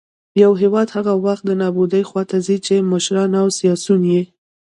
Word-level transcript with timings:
يـو 0.41 0.51
هـېواد 0.61 0.87
هـغه 0.95 1.13
وخـت 1.25 1.43
د 1.45 1.51
نـابـودۍ 1.61 2.03
خـواتـه 2.09 2.37
ځـي 2.45 2.57
،چـې 2.65 2.75
مـشران 2.91 3.31
او 3.41 3.47
سـياسيون 3.57 4.01
يـې 4.13 4.21